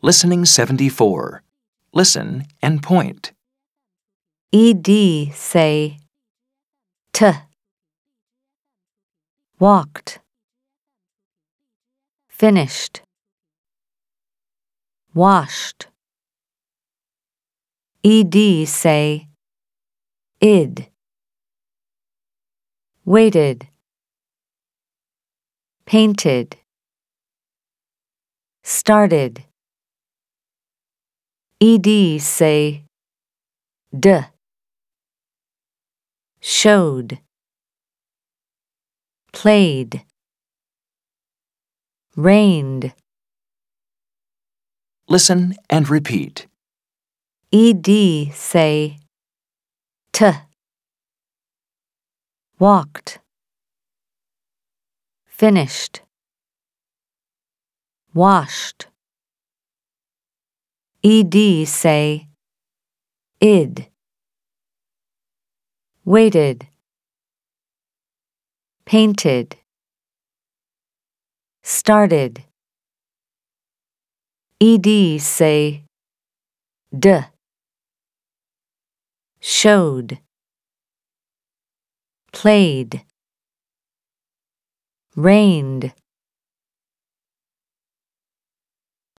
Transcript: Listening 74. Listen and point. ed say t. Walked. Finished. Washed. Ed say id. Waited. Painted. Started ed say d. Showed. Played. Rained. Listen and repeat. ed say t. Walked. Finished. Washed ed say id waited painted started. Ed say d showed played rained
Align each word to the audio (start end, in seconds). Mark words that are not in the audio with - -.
Listening 0.00 0.44
74. 0.44 1.42
Listen 1.92 2.46
and 2.62 2.80
point. 2.80 3.32
ed 4.52 4.86
say 5.32 5.98
t. 7.12 7.30
Walked. 9.58 10.20
Finished. 12.28 13.02
Washed. 15.14 15.88
Ed 18.04 18.36
say 18.68 19.26
id. 20.40 20.86
Waited. 23.04 23.66
Painted. 25.86 26.56
Started 28.62 29.42
ed 31.60 32.20
say 32.20 32.84
d. 33.98 34.20
Showed. 36.40 37.18
Played. 39.32 40.04
Rained. 42.14 42.94
Listen 45.08 45.56
and 45.68 45.88
repeat. 45.88 46.46
ed 47.52 47.86
say 48.32 48.98
t. 50.12 50.30
Walked. 52.60 53.18
Finished. 55.26 56.02
Washed 58.14 58.87
ed 61.10 61.34
say 61.64 62.28
id 63.40 63.88
waited 66.04 66.68
painted 68.84 69.56
started. 71.62 72.44
Ed 74.60 75.20
say 75.20 75.84
d 76.98 77.20
showed 79.40 80.18
played 82.32 83.02
rained 85.16 85.94